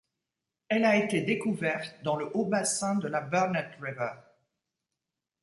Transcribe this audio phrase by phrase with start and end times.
[0.69, 4.13] Elle a été découverte dans le haut bassin de la Burnett River.